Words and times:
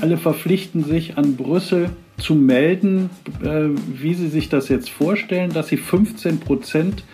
Alle 0.00 0.16
verpflichten 0.16 0.84
sich 0.84 1.18
an 1.18 1.36
Brüssel 1.36 1.90
zu 2.18 2.34
melden, 2.34 3.10
äh, 3.42 3.68
wie 3.92 4.14
sie 4.14 4.28
sich 4.28 4.48
das 4.48 4.68
jetzt 4.68 4.90
vorstellen, 4.90 5.52
dass 5.52 5.68
sie 5.68 5.76
15 5.76 6.40
Prozent 6.40 7.04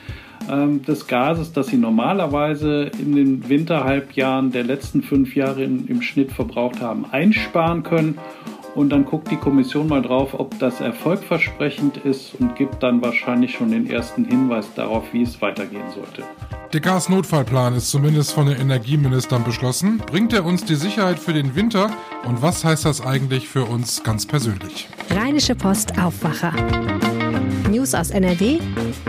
ähm, 0.50 0.82
des 0.82 1.06
Gases, 1.06 1.52
das 1.52 1.68
sie 1.68 1.76
normalerweise 1.76 2.90
in 2.98 3.14
den 3.14 3.48
Winterhalbjahren 3.48 4.50
der 4.52 4.64
letzten 4.64 5.02
fünf 5.02 5.34
Jahre 5.34 5.64
im 5.64 6.02
Schnitt 6.02 6.32
verbraucht 6.32 6.80
haben, 6.80 7.06
einsparen 7.10 7.82
können. 7.82 8.18
Und 8.74 8.90
dann 8.90 9.04
guckt 9.04 9.30
die 9.30 9.36
Kommission 9.36 9.88
mal 9.88 10.02
drauf, 10.02 10.34
ob 10.34 10.58
das 10.58 10.80
erfolgversprechend 10.80 11.98
ist 11.98 12.34
und 12.40 12.56
gibt 12.56 12.82
dann 12.82 13.00
wahrscheinlich 13.02 13.52
schon 13.52 13.70
den 13.70 13.88
ersten 13.88 14.24
Hinweis 14.24 14.66
darauf, 14.74 15.04
wie 15.12 15.22
es 15.22 15.40
weitergehen 15.40 15.88
sollte. 15.94 16.24
Der 16.72 16.80
Gasnotfallplan 16.80 17.74
ist 17.76 17.90
zumindest 17.90 18.32
von 18.32 18.46
den 18.46 18.58
Energieministern 18.58 19.44
beschlossen. 19.44 19.98
Bringt 19.98 20.32
er 20.32 20.44
uns 20.44 20.64
die 20.64 20.74
Sicherheit 20.74 21.20
für 21.20 21.32
den 21.32 21.54
Winter? 21.54 21.88
Und 22.26 22.42
was 22.42 22.64
heißt 22.64 22.84
das 22.84 23.00
eigentlich 23.00 23.48
für 23.48 23.64
uns 23.64 24.02
ganz 24.02 24.26
persönlich? 24.26 24.88
Rheinische 25.10 25.54
Post 25.54 25.96
Aufwacher. 26.00 26.52
News 27.84 27.94
aus 27.94 28.08
NRW 28.08 28.60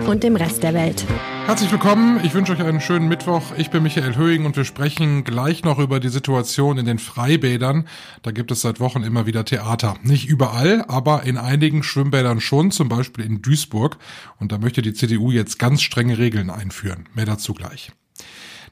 und 0.05 0.21
dem 0.21 0.35
Rest 0.35 0.61
der 0.61 0.73
Welt. 0.73 1.05
Herzlich 1.45 1.71
willkommen, 1.71 2.19
ich 2.25 2.33
wünsche 2.33 2.51
euch 2.51 2.61
einen 2.61 2.81
schönen 2.81 3.07
Mittwoch. 3.07 3.41
Ich 3.55 3.69
bin 3.69 3.83
Michael 3.83 4.17
Höhing 4.17 4.45
und 4.45 4.57
wir 4.57 4.65
sprechen 4.65 5.23
gleich 5.23 5.63
noch 5.63 5.79
über 5.79 6.01
die 6.01 6.09
Situation 6.09 6.77
in 6.77 6.85
den 6.85 6.99
Freibädern. 6.99 7.87
Da 8.21 8.31
gibt 8.31 8.51
es 8.51 8.59
seit 8.59 8.81
Wochen 8.81 9.03
immer 9.03 9.25
wieder 9.25 9.45
Theater. 9.45 9.95
Nicht 10.03 10.27
überall, 10.27 10.83
aber 10.89 11.23
in 11.23 11.37
einigen 11.37 11.83
Schwimmbädern 11.83 12.41
schon, 12.41 12.69
zum 12.71 12.89
Beispiel 12.89 13.23
in 13.23 13.41
Duisburg. 13.41 13.97
Und 14.41 14.51
da 14.51 14.57
möchte 14.57 14.81
die 14.81 14.93
CDU 14.93 15.31
jetzt 15.31 15.57
ganz 15.57 15.81
strenge 15.81 16.17
Regeln 16.17 16.49
einführen. 16.49 17.07
Mehr 17.13 17.25
dazu 17.25 17.53
gleich. 17.53 17.93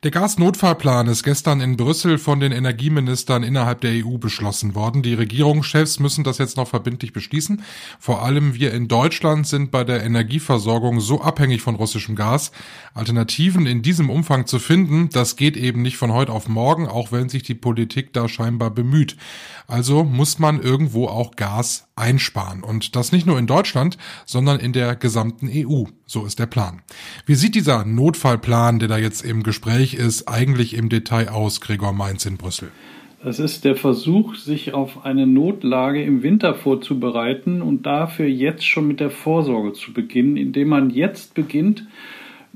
Der 0.04 0.12
Gasnotfallplan 0.12 1.08
ist 1.08 1.24
gestern 1.24 1.62
in 1.62 1.78
Brüssel 1.78 2.18
von 2.18 2.42
den 2.42 2.52
Energieministern 2.52 3.42
innerhalb 3.42 3.80
der 3.80 4.06
EU 4.06 4.18
beschlossen 4.18 4.76
worden. 4.76 5.02
Die 5.02 5.14
Regierungschefs 5.14 6.00
müssen 6.00 6.26
das 6.26 6.40
jetzt 6.40 6.58
noch 6.58 6.68
verbindlich 6.68 7.14
beschließen. 7.14 7.64
Vor 8.02 8.22
allem 8.22 8.54
wir 8.54 8.74
in 8.74 8.90
Deutschland 8.90 9.48
sind 9.48 9.72
bei 9.72 9.86
der 9.86 10.04
Energieversorgung 10.04 11.00
so 11.00 11.22
abhängig 11.22 11.62
von 11.62 11.76
russischem 11.76 12.18
Gas. 12.18 12.52
Alternativen 12.94 13.66
in 13.66 13.82
diesem 13.82 14.10
Umfang 14.10 14.46
zu 14.46 14.60
finden, 14.60 15.08
das 15.08 15.38
geht 15.38 15.56
eben 15.56 15.82
nicht 15.82 15.96
von 15.96 16.12
heute 16.12 16.34
auf 16.34 16.50
morgen, 16.50 16.86
auch 16.86 17.14
wenn 17.14 17.30
sich 17.30 17.44
die 17.44 17.56
Politik 17.56 18.12
da 18.12 18.28
scheinbar 18.28 18.72
bemüht. 18.72 19.16
Also 19.68 20.04
muss 20.04 20.38
man 20.38 20.62
irgendwo 20.62 21.08
auch 21.08 21.38
Gas 21.38 21.88
einsparen. 21.96 22.62
Und 22.62 22.98
das 22.98 23.14
nicht 23.14 23.26
nur 23.26 23.40
in 23.40 23.48
Deutschland, 23.48 23.98
sondern 24.26 24.60
in 24.60 24.74
der 24.74 24.98
gesamten 24.98 25.50
EU. 25.50 25.86
So 26.06 26.26
ist 26.26 26.40
der 26.40 26.48
Plan. 26.48 26.82
Wie 27.26 27.36
sieht 27.36 27.56
dieser 27.56 27.86
Notfallplan, 27.86 28.80
der 28.80 28.88
da 28.88 28.98
jetzt 28.98 29.24
im 29.24 29.44
Gespräch 29.44 29.93
ist, 29.96 30.28
eigentlich 30.28 30.76
im 30.76 30.90
Detail 30.90 31.30
aus, 31.30 31.62
Gregor 31.62 31.94
Mainz 31.94 32.26
in 32.26 32.38
Brüssel? 32.38 32.70
Das 33.24 33.40
ist 33.40 33.64
der 33.64 33.78
Versuch, 33.78 34.36
sich 34.36 34.74
auf 34.74 35.06
eine 35.06 35.26
Notlage 35.26 36.04
im 36.04 36.24
Winter 36.24 36.56
vorzubereiten 36.56 37.62
und 37.62 37.86
dafür 37.86 38.28
jetzt 38.28 38.66
schon 38.66 38.88
mit 38.88 39.00
der 39.00 39.12
Vorsorge 39.12 39.72
zu 39.72 39.94
beginnen, 39.94 40.36
indem 40.36 40.68
man 40.68 40.90
jetzt 40.90 41.34
beginnt, 41.34 41.86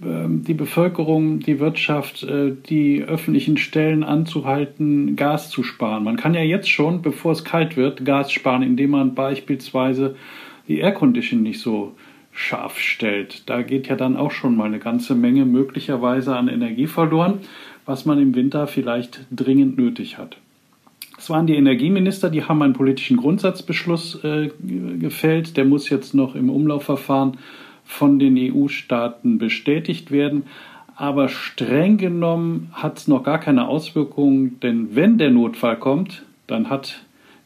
ähm, 0.03 0.43
die 0.43 0.53
Bevölkerung, 0.53 1.39
die 1.39 1.59
Wirtschaft, 1.59 2.23
äh, 2.23 2.52
die 2.69 3.02
öffentlichen 3.02 3.55
Stellen 3.55 4.03
anzuhalten, 4.03 5.15
Gas 5.15 5.49
zu 5.49 5.63
sparen. 5.63 6.03
Man 6.03 6.17
kann 6.17 6.33
ja 6.33 6.43
jetzt 6.43 6.69
schon, 6.69 7.02
bevor 7.02 7.31
es 7.31 7.45
kalt 7.45 7.77
wird, 7.77 8.03
Gas 8.03 8.31
sparen, 8.31 8.61
indem 8.61 8.91
man 8.91 9.15
beispielsweise 9.15 10.15
die 10.67 10.80
Aircondition 10.80 11.41
nicht 11.41 11.61
so 11.61 11.95
scharf 12.38 12.77
stellt. 12.80 13.49
Da 13.49 13.63
geht 13.63 13.88
ja 13.88 13.95
dann 13.95 14.16
auch 14.16 14.30
schon 14.30 14.55
mal 14.55 14.66
eine 14.66 14.77
ganze 14.77 15.16
Menge 15.16 15.43
möglicherweise 15.43 16.35
an 16.35 16.47
Energie 16.47 16.85
verloren, 16.85 17.39
was 17.85 18.05
man 18.05 18.21
im 18.21 18.35
Winter 18.35 18.67
vielleicht 18.67 19.25
dringend 19.31 19.77
nötig 19.77 20.19
hat. 20.19 20.38
Es 21.17 21.31
waren 21.31 21.47
die 21.47 21.55
Energieminister, 21.55 22.30
die 22.30 22.43
haben 22.43 22.61
einen 22.61 22.73
politischen 22.73 23.17
Grundsatzbeschluss 23.17 24.23
äh, 24.23 24.52
gefällt. 24.99 25.58
Der 25.58 25.65
muss 25.65 25.89
jetzt 25.89 26.13
noch 26.13 26.35
im 26.35 26.52
Umlaufverfahren 26.52 27.38
von 27.83 28.19
den 28.19 28.38
EU-Staaten 28.38 29.39
bestätigt 29.39 30.11
werden. 30.11 30.43
Aber 30.95 31.30
streng 31.30 31.98
genommen 31.98 32.69
hat 32.73 32.99
es 32.99 33.08
noch 33.08 33.23
gar 33.23 33.39
keine 33.39 33.67
Auswirkungen, 33.67 34.59
denn 34.59 34.95
wenn 34.95 35.17
der 35.17 35.31
Notfall 35.31 35.77
kommt, 35.77 36.23
dann 36.45 36.69
hat 36.69 37.02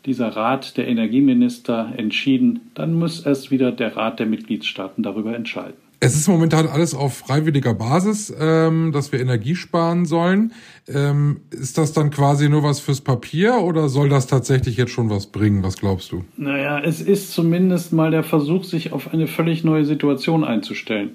dieser 0.06 0.30
Rat 0.30 0.78
der 0.78 0.88
Energieminister 0.88 1.94
entschieden, 1.98 2.72
dann 2.74 2.94
muss 2.94 3.26
erst 3.26 3.52
wieder 3.52 3.72
der 3.72 3.96
Rat 3.96 4.20
der 4.20 4.26
Mitgliedstaaten 4.26 5.04
darüber 5.04 5.36
entscheiden. 5.36 5.76
Es 6.04 6.16
ist 6.16 6.28
momentan 6.28 6.66
alles 6.66 6.96
auf 6.96 7.16
freiwilliger 7.16 7.76
Basis, 7.76 8.34
ähm, 8.40 8.92
dass 8.92 9.12
wir 9.12 9.20
Energie 9.20 9.56
sparen 9.56 10.06
sollen. 10.06 10.52
Ähm, 10.88 11.42
ist 11.52 11.78
das 11.78 11.94
dann 11.94 12.10
quasi 12.10 12.50
nur 12.50 12.64
was 12.64 12.80
fürs 12.80 13.02
Papier 13.02 13.60
oder 13.62 13.88
soll 13.88 14.10
das 14.10 14.26
tatsächlich 14.26 14.78
jetzt 14.78 14.92
schon 14.92 15.12
was 15.12 15.28
bringen? 15.28 15.62
Was 15.62 15.78
glaubst 15.78 16.12
du? 16.12 16.26
Naja, 16.38 16.80
es 16.80 17.02
ist 17.02 17.32
zumindest 17.32 17.94
mal 17.94 18.10
der 18.10 18.24
Versuch, 18.24 18.64
sich 18.64 18.94
auf 18.94 19.14
eine 19.14 19.28
völlig 19.28 19.64
neue 19.64 19.86
Situation 19.86 20.44
einzustellen. 20.44 21.12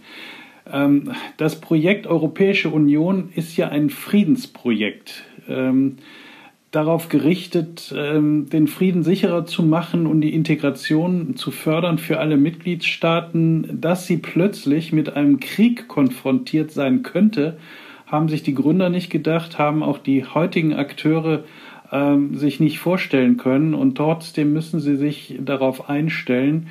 Ähm, 0.71 1.11
das 1.37 1.61
Projekt 1.61 2.07
Europäische 2.07 2.69
Union 2.69 3.31
ist 3.35 3.57
ja 3.57 3.69
ein 3.71 3.91
Friedensprojekt. 3.91 5.25
Darauf 6.77 7.09
gerichtet, 7.09 7.95
ähm, 7.97 8.51
den 8.51 8.67
Frieden 8.67 9.03
sicherer 9.03 9.47
zu 9.47 9.63
machen 9.63 10.07
und 10.07 10.21
die 10.21 10.35
Integration 10.35 11.35
zu 11.35 11.51
fördern 11.51 11.97
für 11.97 12.21
alle 12.21 12.37
Mitgliedstaaten, 12.37 13.81
dass 13.81 14.07
sie 14.07 14.19
plötzlich 14.19 14.93
mit 14.93 15.17
einem 15.17 15.41
Krieg 15.41 15.89
konfrontiert 15.89 16.71
sein 16.73 17.03
könnte, 17.03 17.57
haben 18.05 18.29
sich 18.29 18.43
die 18.43 18.53
Gründer 18.53 18.91
nicht 18.91 19.09
gedacht, 19.09 19.59
haben 19.59 19.83
auch 19.83 19.97
die 19.97 20.27
heutigen 20.27 20.75
Akteure 20.75 21.45
ähm, 21.93 22.35
sich 22.35 22.61
nicht 22.61 22.79
vorstellen 22.79 23.39
können 23.39 23.73
und 23.73 23.95
trotzdem 23.95 24.53
müssen 24.53 24.79
sie 24.79 24.97
sich 24.97 25.39
darauf 25.41 25.89
einstellen. 25.89 26.67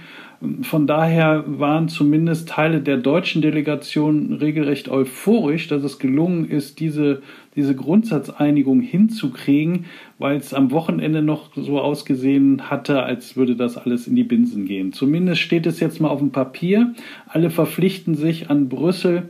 Von 0.61 0.88
daher 0.88 1.44
waren 1.47 1.88
zumindest 1.88 2.50
Teile 2.50 2.81
der 2.81 2.97
deutschen 2.97 3.41
Delegation 3.41 4.33
regelrecht 4.33 4.89
euphorisch, 4.89 5.67
dass 5.67 5.83
es 5.83 6.00
gelungen 6.00 6.50
ist, 6.50 6.79
diese, 6.79 7.22
diese 7.56 7.75
Grundsatzeinigung 7.75 8.81
hinzukriegen, 8.81 9.85
weil 10.19 10.38
es 10.38 10.53
am 10.53 10.72
Wochenende 10.72 11.22
noch 11.22 11.51
so 11.55 11.79
ausgesehen 11.79 12.69
hatte, 12.69 13.03
als 13.03 13.35
würde 13.35 13.55
das 13.55 13.78
alles 13.78 14.07
in 14.07 14.16
die 14.16 14.23
Binsen 14.23 14.66
gehen. 14.66 14.94
Zumindest 14.94 15.41
steht 15.41 15.66
es 15.66 15.79
jetzt 15.79 16.00
mal 16.01 16.09
auf 16.09 16.19
dem 16.19 16.31
Papier. 16.31 16.94
Alle 17.28 17.50
verpflichten 17.50 18.16
sich 18.16 18.50
an 18.50 18.69
Brüssel 18.69 19.29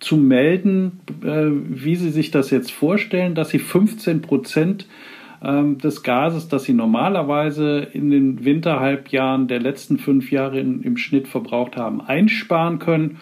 zu 0.00 0.16
melden, 0.16 1.00
äh, 1.24 1.46
wie 1.50 1.96
sie 1.96 2.10
sich 2.10 2.30
das 2.30 2.50
jetzt 2.50 2.70
vorstellen, 2.70 3.34
dass 3.34 3.50
sie 3.50 3.58
15 3.58 4.22
Prozent 4.22 4.86
ähm, 5.42 5.78
des 5.78 6.02
Gases, 6.02 6.48
das 6.48 6.64
sie 6.64 6.72
normalerweise 6.72 7.88
in 7.92 8.10
den 8.10 8.44
Winterhalbjahren 8.44 9.48
der 9.48 9.60
letzten 9.60 9.98
fünf 9.98 10.30
Jahre 10.30 10.58
in, 10.60 10.82
im 10.82 10.96
Schnitt 10.96 11.28
verbraucht 11.28 11.76
haben, 11.76 12.00
einsparen 12.00 12.78
können. 12.78 13.18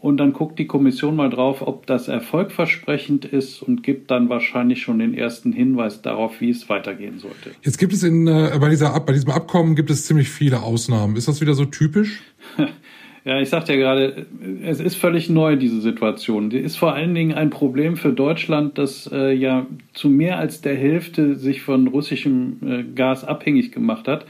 Und 0.00 0.16
dann 0.16 0.32
guckt 0.32 0.58
die 0.58 0.66
Kommission 0.66 1.14
mal 1.14 1.28
drauf, 1.28 1.60
ob 1.60 1.86
das 1.86 2.08
erfolgversprechend 2.08 3.26
ist 3.26 3.62
und 3.62 3.82
gibt 3.82 4.10
dann 4.10 4.30
wahrscheinlich 4.30 4.80
schon 4.80 4.98
den 4.98 5.12
ersten 5.12 5.52
Hinweis 5.52 6.00
darauf, 6.00 6.40
wie 6.40 6.48
es 6.48 6.70
weitergehen 6.70 7.18
sollte. 7.18 7.50
Jetzt 7.60 7.76
gibt 7.76 7.92
es 7.92 8.02
in, 8.02 8.26
äh, 8.26 8.56
bei, 8.58 8.70
dieser, 8.70 8.98
bei 9.00 9.12
diesem 9.12 9.30
Abkommen 9.30 9.76
gibt 9.76 9.90
es 9.90 10.06
ziemlich 10.06 10.30
viele 10.30 10.62
Ausnahmen. 10.62 11.16
Ist 11.16 11.28
das 11.28 11.42
wieder 11.42 11.52
so 11.52 11.66
typisch? 11.66 12.22
Ja, 13.24 13.38
ich 13.38 13.50
sagte 13.50 13.74
ja 13.74 13.78
gerade, 13.78 14.26
es 14.64 14.80
ist 14.80 14.96
völlig 14.96 15.28
neu, 15.28 15.56
diese 15.56 15.80
Situation. 15.82 16.48
Die 16.48 16.58
ist 16.58 16.76
vor 16.76 16.94
allen 16.94 17.14
Dingen 17.14 17.34
ein 17.34 17.50
Problem 17.50 17.96
für 17.96 18.12
Deutschland, 18.12 18.78
das 18.78 19.10
äh, 19.12 19.32
ja 19.32 19.66
zu 19.92 20.08
mehr 20.08 20.38
als 20.38 20.62
der 20.62 20.74
Hälfte 20.74 21.34
sich 21.34 21.60
von 21.60 21.86
russischem 21.86 22.56
äh, 22.64 22.82
Gas 22.94 23.24
abhängig 23.24 23.72
gemacht 23.72 24.08
hat. 24.08 24.24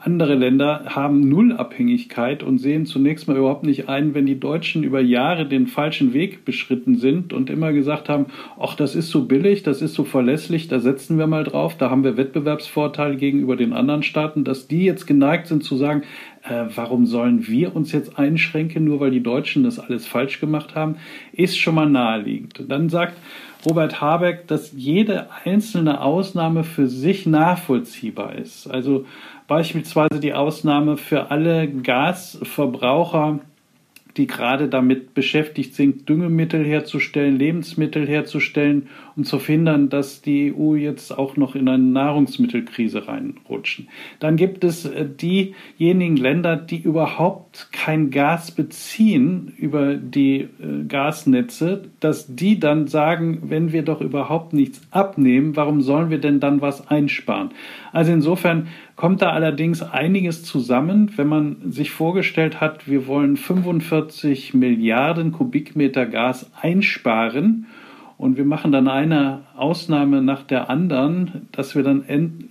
Andere 0.00 0.36
Länder 0.36 0.84
haben 0.86 1.28
Nullabhängigkeit 1.28 2.44
und 2.44 2.58
sehen 2.58 2.86
zunächst 2.86 3.26
mal 3.26 3.36
überhaupt 3.36 3.64
nicht 3.64 3.88
ein, 3.88 4.14
wenn 4.14 4.26
die 4.26 4.38
Deutschen 4.38 4.84
über 4.84 5.00
Jahre 5.00 5.44
den 5.44 5.66
falschen 5.66 6.14
Weg 6.14 6.44
beschritten 6.44 6.94
sind 6.94 7.32
und 7.32 7.50
immer 7.50 7.72
gesagt 7.72 8.08
haben, 8.08 8.26
ach, 8.60 8.76
das 8.76 8.94
ist 8.94 9.10
so 9.10 9.24
billig, 9.24 9.64
das 9.64 9.82
ist 9.82 9.94
so 9.94 10.04
verlässlich, 10.04 10.68
da 10.68 10.78
setzen 10.78 11.18
wir 11.18 11.26
mal 11.26 11.42
drauf, 11.42 11.76
da 11.76 11.90
haben 11.90 12.04
wir 12.04 12.16
Wettbewerbsvorteil 12.16 13.16
gegenüber 13.16 13.56
den 13.56 13.72
anderen 13.72 14.04
Staaten, 14.04 14.44
dass 14.44 14.68
die 14.68 14.84
jetzt 14.84 15.08
geneigt 15.08 15.48
sind 15.48 15.64
zu 15.64 15.74
sagen, 15.76 16.02
äh, 16.44 16.64
warum 16.74 17.06
sollen 17.06 17.46
wir 17.46 17.74
uns 17.74 17.92
jetzt 17.92 18.18
einschränken, 18.18 18.84
nur 18.84 19.00
weil 19.00 19.10
die 19.10 19.22
Deutschen 19.22 19.64
das 19.64 19.78
alles 19.78 20.06
falsch 20.06 20.40
gemacht 20.40 20.74
haben, 20.74 20.96
ist 21.32 21.58
schon 21.58 21.74
mal 21.74 21.88
naheliegend. 21.88 22.60
Und 22.60 22.70
dann 22.70 22.88
sagt 22.88 23.16
Robert 23.66 24.00
Habeck, 24.00 24.46
dass 24.46 24.72
jede 24.76 25.28
einzelne 25.44 26.00
Ausnahme 26.00 26.64
für 26.64 26.86
sich 26.86 27.26
nachvollziehbar 27.26 28.36
ist. 28.36 28.68
Also 28.68 29.04
beispielsweise 29.48 30.20
die 30.20 30.34
Ausnahme 30.34 30.96
für 30.96 31.30
alle 31.30 31.68
Gasverbraucher, 31.68 33.40
die 34.18 34.26
gerade 34.26 34.68
damit 34.68 35.14
beschäftigt 35.14 35.74
sind, 35.74 36.08
Düngemittel 36.08 36.64
herzustellen, 36.64 37.38
Lebensmittel 37.38 38.06
herzustellen, 38.06 38.88
um 39.16 39.24
zu 39.24 39.38
verhindern, 39.38 39.88
dass 39.88 40.20
die 40.20 40.52
EU 40.52 40.74
jetzt 40.74 41.16
auch 41.16 41.36
noch 41.36 41.54
in 41.54 41.68
eine 41.68 41.82
Nahrungsmittelkrise 41.82 43.06
reinrutschen. 43.06 43.88
Dann 44.18 44.36
gibt 44.36 44.64
es 44.64 44.84
äh, 44.84 45.06
diejenigen 45.08 46.16
Länder, 46.16 46.56
die 46.56 46.78
überhaupt 46.78 47.68
kein 47.72 48.10
Gas 48.10 48.50
beziehen 48.50 49.54
über 49.56 49.94
die 49.94 50.40
äh, 50.40 50.84
Gasnetze, 50.88 51.84
dass 52.00 52.34
die 52.34 52.58
dann 52.58 52.88
sagen, 52.88 53.42
wenn 53.44 53.72
wir 53.72 53.82
doch 53.82 54.00
überhaupt 54.00 54.52
nichts 54.52 54.80
abnehmen, 54.90 55.54
warum 55.54 55.80
sollen 55.80 56.10
wir 56.10 56.18
denn 56.18 56.40
dann 56.40 56.60
was 56.60 56.88
einsparen? 56.88 57.50
Also 57.92 58.12
insofern 58.12 58.66
kommt 58.98 59.22
da 59.22 59.30
allerdings 59.30 59.80
einiges 59.80 60.42
zusammen, 60.42 61.12
wenn 61.14 61.28
man 61.28 61.70
sich 61.70 61.92
vorgestellt 61.92 62.60
hat, 62.60 62.88
wir 62.88 63.06
wollen 63.06 63.36
45 63.36 64.54
Milliarden 64.54 65.30
Kubikmeter 65.30 66.04
Gas 66.04 66.50
einsparen 66.60 67.66
und 68.18 68.36
wir 68.36 68.44
machen 68.44 68.72
dann 68.72 68.88
eine 68.88 69.42
Ausnahme 69.56 70.20
nach 70.22 70.42
der 70.42 70.68
anderen, 70.68 71.48
dass 71.52 71.76
wir 71.76 71.84
dann 71.84 72.02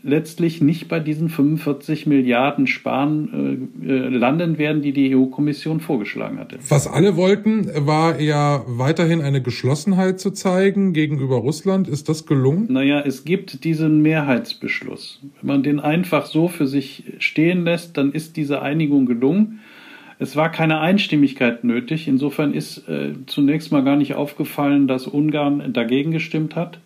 letztlich 0.01 0.61
nicht 0.61 0.87
bei 0.87 1.01
diesen 1.01 1.27
45 1.27 2.07
Milliarden 2.07 2.67
Sparen 2.67 3.69
äh, 3.85 3.91
äh, 3.91 4.07
landen 4.07 4.57
werden, 4.57 4.81
die 4.81 4.93
die 4.93 5.13
EU-Kommission 5.13 5.81
vorgeschlagen 5.81 6.39
hatte. 6.39 6.57
Was 6.69 6.87
alle 6.87 7.17
wollten, 7.17 7.69
war 7.85 8.21
ja 8.21 8.63
weiterhin 8.65 9.21
eine 9.21 9.41
Geschlossenheit 9.41 10.21
zu 10.21 10.31
zeigen 10.31 10.93
gegenüber 10.93 11.35
Russland. 11.35 11.89
Ist 11.89 12.07
das 12.07 12.25
gelungen? 12.25 12.71
Naja, 12.71 13.01
es 13.01 13.25
gibt 13.25 13.65
diesen 13.65 14.01
Mehrheitsbeschluss. 14.01 15.19
Wenn 15.41 15.47
man 15.47 15.63
den 15.63 15.81
einfach 15.81 16.27
so 16.27 16.47
für 16.47 16.65
sich 16.65 17.03
stehen 17.19 17.65
lässt, 17.65 17.97
dann 17.97 18.13
ist 18.13 18.37
diese 18.37 18.61
Einigung 18.61 19.05
gelungen. 19.05 19.59
Es 20.19 20.35
war 20.35 20.51
keine 20.51 20.79
Einstimmigkeit 20.79 21.63
nötig. 21.63 22.07
Insofern 22.07 22.53
ist 22.53 22.87
äh, 22.89 23.13
zunächst 23.27 23.71
mal 23.71 23.83
gar 23.83 23.95
nicht 23.95 24.15
aufgefallen, 24.15 24.87
dass 24.87 25.07
Ungarn 25.07 25.73
dagegen 25.73 26.11
gestimmt 26.11 26.55
hat. 26.55 26.79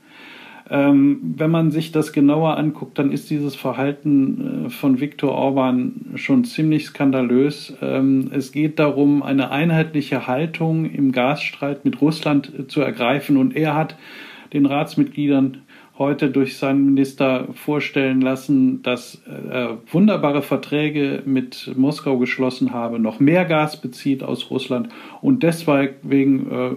Ähm, 0.69 1.19
wenn 1.35 1.51
man 1.51 1.71
sich 1.71 1.91
das 1.91 2.13
genauer 2.13 2.57
anguckt, 2.57 2.97
dann 2.97 3.11
ist 3.11 3.29
dieses 3.29 3.55
Verhalten 3.55 4.67
äh, 4.67 4.69
von 4.69 5.01
Viktor 5.01 5.31
Orban 5.33 6.13
schon 6.15 6.45
ziemlich 6.45 6.85
skandalös. 6.85 7.73
Ähm, 7.81 8.29
es 8.31 8.53
geht 8.53 8.79
darum, 8.79 9.21
eine 9.21 9.51
einheitliche 9.51 10.27
Haltung 10.27 10.85
im 10.85 11.11
Gasstreit 11.11 11.83
mit 11.83 11.99
Russland 11.99 12.53
äh, 12.57 12.67
zu 12.67 12.79
ergreifen 12.79 13.35
und 13.35 13.53
er 13.53 13.75
hat 13.75 13.97
den 14.53 14.65
Ratsmitgliedern 14.65 15.57
heute 16.01 16.31
durch 16.31 16.57
seinen 16.57 16.83
Minister 16.83 17.47
vorstellen 17.53 18.21
lassen, 18.21 18.81
dass 18.81 19.21
er 19.51 19.77
wunderbare 19.91 20.41
Verträge 20.41 21.21
mit 21.25 21.71
Moskau 21.77 22.17
geschlossen 22.17 22.73
habe, 22.73 22.97
noch 22.97 23.19
mehr 23.19 23.45
Gas 23.45 23.79
bezieht 23.79 24.23
aus 24.23 24.49
Russland 24.49 24.89
und 25.21 25.43
deswegen 25.43 26.51
äh, 26.51 26.71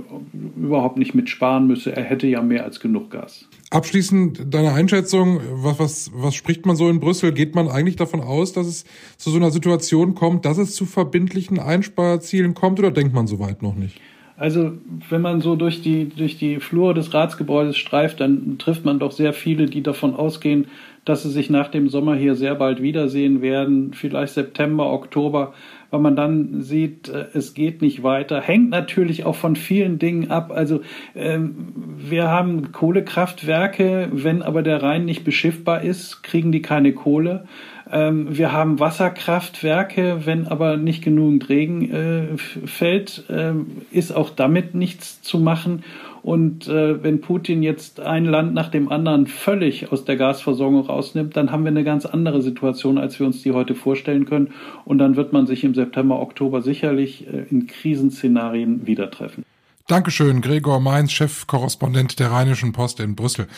überhaupt 0.61 0.99
nicht 0.99 1.15
mitsparen 1.15 1.67
müsse. 1.67 1.97
Er 1.97 2.03
hätte 2.03 2.27
ja 2.27 2.43
mehr 2.43 2.65
als 2.65 2.81
genug 2.81 3.11
Gas. 3.11 3.49
Abschließend 3.71 4.53
deine 4.55 4.75
Einschätzung, 4.75 5.41
was, 5.53 5.79
was, 5.79 6.11
was 6.15 6.35
spricht 6.35 6.67
man 6.67 6.77
so 6.77 6.91
in 6.91 7.01
Brüssel? 7.01 7.33
Geht 7.33 7.55
man 7.55 7.69
eigentlich 7.69 7.97
davon 7.97 8.21
aus, 8.21 8.53
dass 8.53 8.67
es 8.67 8.85
zu 9.17 9.31
so 9.31 9.39
einer 9.39 9.51
Situation 9.51 10.15
kommt, 10.15 10.45
dass 10.45 10.59
es 10.59 10.75
zu 10.75 10.85
verbindlichen 10.85 11.59
Einsparzielen 11.59 12.53
kommt 12.53 12.79
oder 12.79 12.91
denkt 12.91 13.15
man 13.15 13.27
soweit 13.27 13.63
noch 13.63 13.75
nicht? 13.75 13.99
Also, 14.37 14.73
wenn 15.11 15.21
man 15.21 15.41
so 15.41 15.55
durch 15.55 15.81
die, 15.81 16.09
durch 16.09 16.37
die 16.37 16.59
Flur 16.59 16.93
des 16.93 17.15
Ratsgebäudes 17.15 17.77
streift, 17.77 18.21
dann 18.21 18.59
trifft 18.59 18.85
man 18.85 18.99
doch 18.99 19.13
sehr 19.13 19.33
viele, 19.33 19.67
die 19.67 19.83
davon 19.83 20.17
ausgehen, 20.17 20.67
dass 21.05 21.23
sie 21.23 21.31
sich 21.31 21.51
nach 21.51 21.69
dem 21.69 21.89
Sommer 21.89 22.17
hier 22.17 22.35
sehr 22.35 22.55
bald 22.57 22.83
wiedersehen 22.83 23.43
werden, 23.43 23.93
vielleicht 23.95 24.35
September, 24.35 24.93
Oktober, 24.93 25.53
weil 25.91 26.01
man 26.01 26.17
dann 26.17 26.63
sieht, 26.63 27.09
äh, 27.09 27.27
es 27.35 27.55
geht 27.55 27.81
nicht 27.81 28.03
weiter. 28.03 28.41
Hängt 28.41 28.71
natürlich 28.71 29.25
auch 29.25 29.37
von 29.37 29.55
vielen 29.55 30.01
Dingen 30.01 30.31
ab. 30.33 30.51
Also 30.53 30.81
ähm, 31.15 31.73
wir 31.97 32.29
haben 32.29 32.73
Kohlekraftwerke, 32.73 34.09
wenn 34.13 34.43
aber 34.43 34.63
der 34.63 34.83
Rhein 34.83 35.05
nicht 35.05 35.25
beschiffbar 35.25 35.83
ist, 35.83 36.23
kriegen 36.25 36.51
die 36.51 36.63
keine 36.63 36.93
Kohle. 36.93 37.47
Ähm, 37.95 38.37
wir 38.37 38.51
haben 38.51 38.81
Wasserkraftwerke, 38.81 40.23
wenn 40.25 40.49
aber 40.49 40.77
nicht 40.77 41.05
genügend 41.05 41.49
Regen 41.49 41.93
äh, 41.93 42.37
fällt, 42.37 43.25
äh, 43.31 43.53
ist 43.93 44.11
auch 44.11 44.31
damit 44.31 44.75
nichts 44.75 45.23
zu 45.23 45.39
machen. 45.39 45.85
Und 46.21 46.67
äh, 46.67 47.05
wenn 47.05 47.21
Putin 47.21 47.63
jetzt 47.63 48.01
ein 48.01 48.25
Land 48.25 48.53
nach 48.53 48.69
dem 48.69 48.91
anderen 48.91 49.29
völlig 49.29 49.93
aus 49.93 50.05
der 50.05 50.17
Gasversorgung 50.17 50.87
rausnimmt, 50.87 51.37
dann 51.37 51.53
haben 51.53 51.63
wir 51.63 51.69
eine 51.69 51.85
ganz 51.85 52.05
andere 52.05 52.43
Situation, 52.43 52.99
als 52.99 53.21
wir 53.21 53.27
uns 53.27 53.43
die 53.43 53.53
heute 53.53 53.77
vorstellen 53.77 54.25
können. 54.25 54.53
Und 54.85 54.99
dann 54.99 55.15
wird 55.15 55.33
man 55.33 55.47
sich 55.47 55.63
im 55.63 55.75
September, 55.75 56.21
Oktober 56.21 56.63
sicherlich 56.63 57.29
äh, 57.29 57.45
in 57.49 57.69
Krisenszenarien 57.69 58.89
wieder 58.89 59.09
treffen. 59.13 59.45
Dankeschön, 59.87 60.41
Gregor 60.41 60.81
Mainz, 60.81 61.13
Chefkorrespondent 61.13 62.19
der 62.19 62.31
Rheinischen 62.31 62.73
Post 62.73 63.01
in 63.01 63.15
Brüssel. 63.15 63.49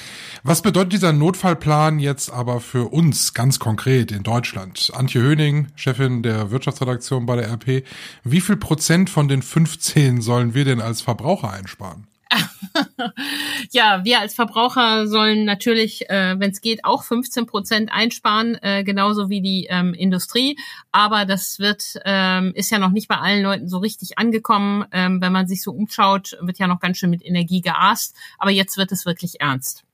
Was 0.42 0.60
bedeutet 0.60 0.92
dieser 0.94 1.12
Notfallplan 1.12 2.00
jetzt 2.00 2.32
aber 2.32 2.60
für 2.60 2.92
uns 2.92 3.32
ganz 3.32 3.60
konkret 3.60 4.10
in 4.10 4.24
Deutschland? 4.24 4.90
Antje 4.92 5.22
Höning, 5.22 5.68
Chefin 5.76 6.24
der 6.24 6.50
Wirtschaftsredaktion 6.50 7.26
bei 7.26 7.36
der 7.36 7.52
RP. 7.52 7.84
Wie 8.24 8.40
viel 8.40 8.56
Prozent 8.56 9.08
von 9.08 9.28
den 9.28 9.40
15 9.40 10.20
sollen 10.20 10.52
wir 10.52 10.64
denn 10.64 10.80
als 10.80 11.00
Verbraucher 11.00 11.52
einsparen? 11.52 12.08
ja, 13.72 14.04
wir 14.04 14.20
als 14.20 14.34
Verbraucher 14.34 15.06
sollen 15.06 15.44
natürlich, 15.44 16.08
äh, 16.10 16.38
wenn 16.38 16.50
es 16.50 16.60
geht, 16.60 16.84
auch 16.84 17.04
15 17.04 17.46
Prozent 17.46 17.90
einsparen, 17.92 18.56
äh, 18.62 18.84
genauso 18.84 19.28
wie 19.28 19.40
die 19.40 19.66
ähm, 19.70 19.94
Industrie. 19.94 20.58
Aber 20.92 21.24
das 21.24 21.58
wird 21.58 21.98
ähm, 22.04 22.52
ist 22.54 22.70
ja 22.70 22.78
noch 22.78 22.90
nicht 22.90 23.08
bei 23.08 23.16
allen 23.16 23.42
Leuten 23.42 23.68
so 23.68 23.78
richtig 23.78 24.18
angekommen. 24.18 24.84
Ähm, 24.92 25.20
wenn 25.20 25.32
man 25.32 25.46
sich 25.46 25.62
so 25.62 25.72
umschaut, 25.72 26.36
wird 26.40 26.58
ja 26.58 26.66
noch 26.66 26.80
ganz 26.80 26.98
schön 26.98 27.10
mit 27.10 27.24
Energie 27.24 27.60
geaßt. 27.60 28.14
Aber 28.38 28.50
jetzt 28.50 28.76
wird 28.76 28.92
es 28.92 29.06
wirklich 29.06 29.40
ernst. 29.40 29.85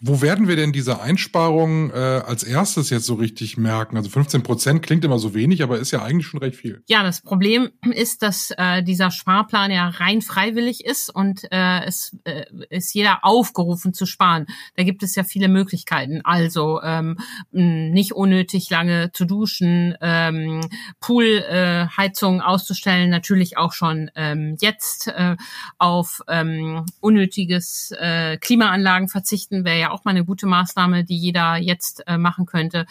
Wo 0.00 0.20
werden 0.22 0.48
wir 0.48 0.56
denn 0.56 0.72
diese 0.72 1.00
Einsparungen 1.00 1.90
äh, 1.90 1.94
als 1.94 2.42
erstes 2.42 2.90
jetzt 2.90 3.06
so 3.06 3.14
richtig 3.14 3.56
merken? 3.56 3.96
Also 3.96 4.10
15 4.10 4.42
Prozent 4.42 4.82
klingt 4.82 5.04
immer 5.04 5.18
so 5.18 5.34
wenig, 5.34 5.62
aber 5.62 5.78
ist 5.78 5.90
ja 5.90 6.02
eigentlich 6.02 6.26
schon 6.26 6.40
recht 6.40 6.56
viel. 6.56 6.82
Ja, 6.88 7.02
das 7.02 7.20
Problem 7.20 7.70
ist, 7.92 8.22
dass 8.22 8.52
äh, 8.56 8.82
dieser 8.82 9.10
Sparplan 9.10 9.70
ja 9.70 9.88
rein 9.88 10.22
freiwillig 10.22 10.84
ist 10.84 11.14
und 11.14 11.44
äh, 11.50 11.84
es 11.84 12.16
äh, 12.24 12.44
ist 12.70 12.94
jeder 12.94 13.24
aufgerufen 13.24 13.92
zu 13.94 14.06
sparen. 14.06 14.46
Da 14.76 14.82
gibt 14.82 15.02
es 15.02 15.14
ja 15.14 15.24
viele 15.24 15.48
Möglichkeiten. 15.48 16.20
Also 16.24 16.80
ähm, 16.82 17.18
nicht 17.50 18.12
unnötig 18.12 18.70
lange 18.70 19.12
zu 19.12 19.24
duschen, 19.24 19.94
ähm, 20.00 20.60
Poolheizung 21.00 22.38
äh, 22.40 22.42
auszustellen, 22.42 23.10
natürlich 23.10 23.58
auch 23.58 23.72
schon 23.72 24.10
ähm, 24.14 24.56
jetzt 24.60 25.08
äh, 25.08 25.36
auf 25.78 26.22
ähm, 26.28 26.86
unnötiges 27.00 27.92
äh, 27.98 28.36
Klimaanlagen 28.38 29.08
verzichten 29.08 29.64
wäre 29.66 29.78
ja 29.78 29.90
auch 29.90 30.06
mal 30.06 30.12
eine 30.12 30.24
gute 30.24 30.46
Maßnahme, 30.46 31.04
die 31.04 31.18
jeder 31.18 31.56
jetzt 31.56 32.02
äh, 32.06 32.16
machen 32.16 32.46
könnte. 32.46 32.86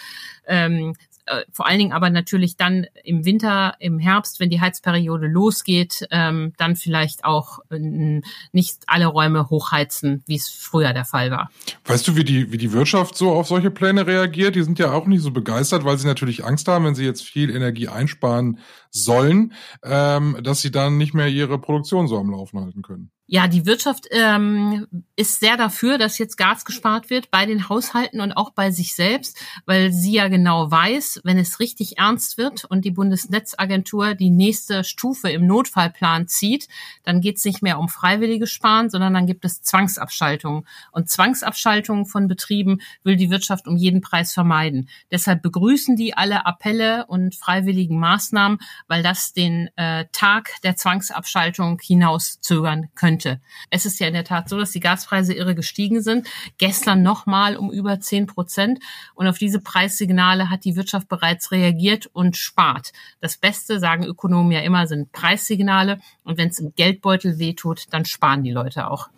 Ähm, 0.45 0.93
äh, 1.27 1.43
vor 1.51 1.67
allen 1.67 1.79
Dingen 1.79 1.91
aber 1.91 2.09
natürlich 2.11 2.55
dann 2.55 2.85
im 3.03 3.25
Winter, 3.25 3.75
im 3.79 3.97
Herbst, 3.97 4.39
wenn 4.39 4.51
die 4.51 4.61
Heizperiode 4.61 5.27
losgeht, 5.27 6.05
ähm, 6.11 6.53
dann 6.57 6.75
vielleicht 6.75 7.25
auch 7.25 7.59
äh, 7.71 8.21
nicht 8.51 8.83
alle 8.85 9.07
Räume 9.07 9.49
hochheizen, 9.49 10.23
wie 10.27 10.35
es 10.35 10.49
früher 10.49 10.93
der 10.93 11.05
Fall 11.05 11.31
war. 11.31 11.49
Weißt 11.85 12.07
du, 12.07 12.15
wie 12.15 12.23
die, 12.23 12.51
wie 12.51 12.57
die 12.57 12.71
Wirtschaft 12.73 13.17
so 13.17 13.31
auf 13.31 13.47
solche 13.47 13.71
Pläne 13.71 14.05
reagiert? 14.05 14.55
Die 14.55 14.63
sind 14.63 14.77
ja 14.77 14.91
auch 14.91 15.07
nicht 15.07 15.23
so 15.23 15.31
begeistert, 15.31 15.83
weil 15.83 15.97
sie 15.97 16.07
natürlich 16.07 16.45
Angst 16.45 16.67
haben, 16.67 16.85
wenn 16.85 16.95
sie 16.95 17.05
jetzt 17.05 17.23
viel 17.23 17.49
Energie 17.49 17.87
einsparen 17.87 18.59
sollen, 18.91 19.53
ähm, 19.83 20.37
dass 20.43 20.61
sie 20.61 20.71
dann 20.71 20.97
nicht 20.97 21.15
mehr 21.15 21.27
ihre 21.27 21.59
Produktion 21.59 22.07
so 22.07 22.19
am 22.19 22.29
Laufen 22.29 22.59
halten 22.59 22.83
können. 22.83 23.11
Ja, 23.27 23.47
die 23.47 23.65
Wirtschaft 23.65 24.05
ähm, 24.11 24.85
ist 25.15 25.39
sehr 25.39 25.57
dafür, 25.57 25.97
dass 25.97 26.19
jetzt 26.19 26.37
Gas 26.37 26.63
gespart 26.63 27.09
wird 27.09 27.31
bei 27.31 27.47
den 27.47 27.69
Haushalten 27.69 28.21
und 28.21 28.33
auch 28.33 28.51
bei 28.51 28.69
sich 28.69 28.93
selbst, 28.93 29.41
weil 29.65 29.91
sie 29.91 30.11
ja 30.11 30.27
genau 30.27 30.69
weiß, 30.69 31.21
wenn 31.23 31.39
es 31.39 31.59
richtig 31.59 31.97
ernst 31.97 32.37
wird 32.37 32.65
und 32.65 32.85
die 32.85 32.91
Bundesnetzagentur 32.91 34.13
die 34.13 34.29
nächste 34.29 34.83
Stufe 34.83 35.31
im 35.31 35.47
Notfallplan 35.47 36.27
zieht, 36.27 36.67
dann 37.01 37.19
geht 37.19 37.37
es 37.37 37.45
nicht 37.45 37.63
mehr 37.63 37.79
um 37.79 37.89
freiwillige 37.89 38.45
Sparen, 38.45 38.91
sondern 38.91 39.15
dann 39.15 39.25
gibt 39.25 39.43
es 39.43 39.63
Zwangsabschaltungen. 39.63 40.67
Und 40.91 41.09
Zwangsabschaltungen 41.09 42.05
von 42.05 42.27
Betrieben 42.27 42.77
will 43.03 43.15
die 43.15 43.31
Wirtschaft 43.31 43.67
um 43.67 43.75
jeden 43.75 44.01
Preis 44.01 44.33
vermeiden. 44.33 44.87
Deshalb 45.09 45.41
begrüßen 45.41 45.95
die 45.95 46.15
alle 46.15 46.45
Appelle 46.45 47.07
und 47.07 47.33
freiwilligen 47.33 47.97
Maßnahmen, 47.97 48.59
weil 48.87 49.01
das 49.01 49.33
den 49.33 49.69
äh, 49.77 50.05
Tag 50.11 50.61
der 50.61 50.75
Zwangsabschaltung 50.75 51.79
hinauszögern 51.81 52.89
könnte 52.93 53.14
könnte. 53.15 53.39
Es 53.69 53.85
ist 53.85 53.99
ja 53.99 54.07
in 54.07 54.13
der 54.13 54.25
Tat 54.25 54.49
so, 54.49 54.57
dass 54.57 54.71
die 54.71 54.81
Gaspreise 54.81 55.33
irre 55.33 55.55
gestiegen 55.55 56.01
sind. 56.01 56.27
Gestern 56.57 57.01
nochmal 57.01 57.55
um 57.55 57.71
über 57.71 57.99
zehn 58.01 58.27
Prozent. 58.27 58.79
Und 59.13 59.27
auf 59.27 59.37
diese 59.37 59.61
Preissignale 59.61 60.49
hat 60.49 60.65
die 60.65 60.75
Wirtschaft 60.75 61.07
bereits 61.07 61.51
reagiert 61.51 62.07
und 62.11 62.35
spart. 62.35 62.91
Das 63.21 63.37
Beste, 63.37 63.79
sagen 63.79 64.03
Ökonomen 64.03 64.51
ja 64.51 64.59
immer, 64.59 64.85
sind 64.87 65.13
Preissignale. 65.13 65.99
Und 66.23 66.37
wenn 66.37 66.49
es 66.49 66.59
im 66.59 66.73
Geldbeutel 66.75 67.39
wehtut, 67.39 67.85
dann 67.91 68.03
sparen 68.03 68.43
die 68.43 68.51
Leute 68.51 68.89
auch. 68.89 69.09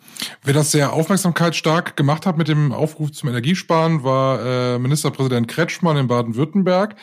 Wer 0.44 0.54
das 0.54 0.72
sehr 0.72 0.94
aufmerksamkeitsstark 0.94 1.98
gemacht 1.98 2.26
hat 2.26 2.38
mit 2.38 2.48
dem 2.48 2.72
Aufruf 2.72 3.12
zum 3.12 3.30
Energiesparen, 3.30 4.04
war 4.04 4.76
äh, 4.76 4.80
Ministerpräsident 4.80 5.48
Kretschmann 5.48 5.98
in 5.98 6.08
Baden-Württemberg. 6.08 6.96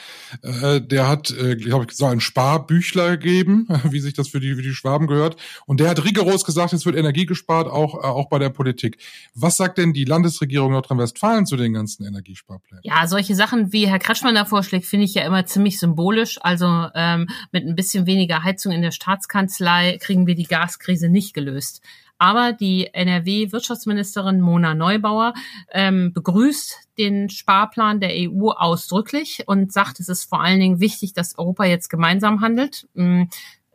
Äh, 0.42 0.80
der 0.80 1.08
hat, 1.08 1.30
äh, 1.30 1.56
glaube 1.56 1.86
ich, 1.88 1.96
so 1.96 2.06
ein 2.06 2.20
Sparbüchler 2.20 3.16
gegeben, 3.16 3.66
wie 3.84 4.00
sich 4.00 4.14
das 4.14 4.28
für 4.28 4.40
die, 4.40 4.54
für 4.54 4.62
die 4.62 4.74
Schwaben 4.74 5.06
gehört. 5.06 5.36
Und 5.66 5.80
der 5.80 5.90
hat 5.90 6.04
rigoros 6.04 6.44
gesagt, 6.44 6.72
es 6.84 6.86
wird 6.86 6.96
Energie 6.96 7.24
gespart, 7.24 7.66
auch, 7.66 7.94
äh, 7.94 8.06
auch 8.06 8.28
bei 8.28 8.38
der 8.38 8.50
Politik. 8.50 8.98
Was 9.34 9.56
sagt 9.56 9.78
denn 9.78 9.92
die 9.92 10.04
Landesregierung 10.04 10.72
Nordrhein-Westfalen 10.72 11.46
zu 11.46 11.56
den 11.56 11.72
ganzen 11.72 12.06
Energiesparplänen? 12.06 12.82
Ja, 12.84 13.06
solche 13.06 13.34
Sachen, 13.34 13.72
wie 13.72 13.88
Herr 13.88 13.98
Kretschmann 13.98 14.34
da 14.34 14.44
vorschlägt, 14.44 14.84
finde 14.84 15.06
ich 15.06 15.14
ja 15.14 15.24
immer 15.24 15.46
ziemlich 15.46 15.80
symbolisch. 15.80 16.38
Also 16.42 16.66
ähm, 16.94 17.26
mit 17.52 17.66
ein 17.66 17.74
bisschen 17.74 18.06
weniger 18.06 18.44
Heizung 18.44 18.72
in 18.72 18.82
der 18.82 18.90
Staatskanzlei 18.90 19.98
kriegen 19.98 20.26
wir 20.26 20.34
die 20.34 20.44
Gaskrise 20.44 21.08
nicht 21.08 21.32
gelöst. 21.32 21.80
Aber 22.18 22.52
die 22.52 22.92
NRW-Wirtschaftsministerin 22.92 24.40
Mona 24.40 24.74
Neubauer 24.74 25.34
ähm, 25.72 26.12
begrüßt 26.12 26.78
den 26.96 27.28
Sparplan 27.28 27.98
der 27.98 28.10
EU 28.12 28.50
ausdrücklich 28.50 29.44
und 29.46 29.72
sagt, 29.72 29.98
es 30.00 30.08
ist 30.08 30.24
vor 30.24 30.40
allen 30.40 30.60
Dingen 30.60 30.80
wichtig, 30.80 31.12
dass 31.12 31.36
Europa 31.36 31.64
jetzt 31.64 31.88
gemeinsam 31.88 32.40
handelt. 32.40 32.86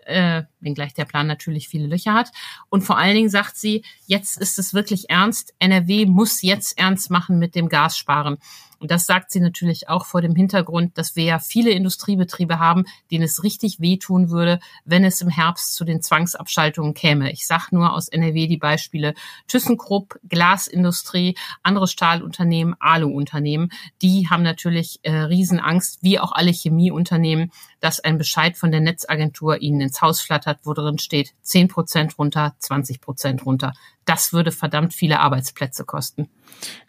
Äh, 0.09 0.43
wenngleich 0.59 0.95
der 0.95 1.05
Plan 1.05 1.27
natürlich 1.27 1.69
viele 1.69 1.87
Löcher 1.87 2.13
hat. 2.13 2.31
Und 2.69 2.81
vor 2.81 2.97
allen 2.97 3.15
Dingen 3.15 3.29
sagt 3.29 3.57
sie, 3.57 3.83
jetzt 4.07 4.41
ist 4.41 4.57
es 4.57 4.73
wirklich 4.73 5.09
ernst. 5.09 5.53
NRW 5.59 6.07
muss 6.07 6.41
jetzt 6.41 6.77
ernst 6.79 7.11
machen 7.11 7.37
mit 7.37 7.53
dem 7.53 7.69
Gassparen. 7.69 8.37
Und 8.79 8.91
das 8.91 9.05
sagt 9.05 9.31
sie 9.31 9.39
natürlich 9.39 9.89
auch 9.89 10.05
vor 10.05 10.21
dem 10.21 10.35
Hintergrund, 10.35 10.97
dass 10.97 11.15
wir 11.15 11.23
ja 11.23 11.39
viele 11.39 11.71
Industriebetriebe 11.71 12.59
haben, 12.59 12.85
denen 13.11 13.23
es 13.23 13.43
richtig 13.43 13.79
wehtun 13.79 14.29
würde, 14.29 14.59
wenn 14.85 15.03
es 15.03 15.21
im 15.21 15.29
Herbst 15.29 15.75
zu 15.75 15.83
den 15.83 16.01
Zwangsabschaltungen 16.01 16.93
käme. 16.93 17.31
Ich 17.31 17.45
sage 17.45 17.67
nur 17.71 17.93
aus 17.93 18.07
NRW 18.07 18.47
die 18.47 18.57
Beispiele 18.57 19.13
ThyssenKrupp, 19.47 20.19
Glasindustrie, 20.27 21.35
andere 21.61 21.87
Stahlunternehmen, 21.87 22.75
Aluunternehmen. 22.79 23.71
Die 24.01 24.27
haben 24.29 24.43
natürlich 24.43 24.99
äh, 25.03 25.11
Riesenangst, 25.11 26.01
wie 26.01 26.19
auch 26.19 26.31
alle 26.31 26.51
Chemieunternehmen, 26.51 27.51
dass 27.79 27.99
ein 27.99 28.17
Bescheid 28.17 28.57
von 28.57 28.71
der 28.71 28.81
Netzagentur 28.81 29.61
ihnen 29.61 29.81
ins 29.81 30.01
Haus 30.01 30.21
flattert, 30.21 30.59
wo 30.63 30.73
drin 30.73 30.99
steht 30.99 31.33
10 31.41 31.67
Prozent 31.67 32.17
runter, 32.17 32.55
20 32.59 33.01
Prozent 33.01 33.45
runter. 33.45 33.73
Das 34.05 34.33
würde 34.33 34.51
verdammt 34.51 34.93
viele 34.93 35.19
Arbeitsplätze 35.19 35.85
kosten. 35.85 36.29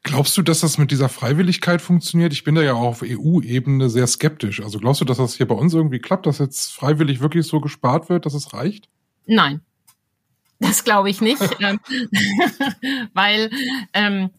Glaubst 0.02 0.36
du, 0.36 0.42
dass 0.42 0.60
das 0.60 0.78
mit 0.78 0.90
dieser 0.90 1.08
Freiwilligkeit 1.08 1.82
funktioniert? 1.82 2.32
Ich 2.32 2.44
bin 2.44 2.54
da 2.54 2.62
ja 2.62 2.72
auch 2.72 2.88
auf 2.88 3.02
EU-Ebene 3.02 3.90
sehr 3.90 4.06
skeptisch. 4.06 4.62
Also 4.62 4.78
glaubst 4.78 5.00
du, 5.00 5.04
dass 5.04 5.18
das 5.18 5.34
hier 5.34 5.46
bei 5.46 5.54
uns 5.54 5.74
irgendwie 5.74 5.98
klappt, 5.98 6.26
dass 6.26 6.38
jetzt 6.38 6.72
freiwillig 6.72 7.20
wirklich 7.20 7.46
so 7.46 7.60
gespart 7.60 8.08
wird, 8.08 8.24
dass 8.24 8.34
es 8.34 8.54
reicht? 8.54 8.88
Nein, 9.26 9.60
das 10.58 10.84
glaube 10.84 11.10
ich 11.10 11.20
nicht, 11.20 11.42
ähm, 11.60 11.80
weil 13.14 13.50
ähm, 13.92 14.30